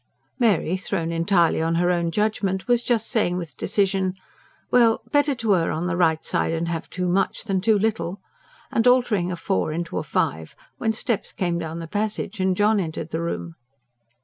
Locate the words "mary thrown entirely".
0.39-1.61